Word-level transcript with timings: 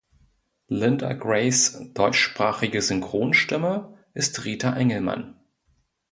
Linda 0.69 1.13
Grays 1.13 1.79
deutschsprachige 1.93 2.81
Synchronstimme 2.81 3.99
ist 4.15 4.45
Rita 4.45 4.75
Engelmann. 4.75 5.35